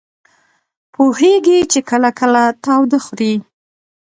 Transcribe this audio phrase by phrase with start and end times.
[0.93, 3.33] پوهېږي چې کله کله تاوده خوري.